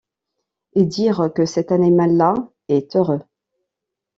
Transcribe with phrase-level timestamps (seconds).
[0.73, 2.33] Et dire que cet animal-là
[2.69, 3.21] est heureux!...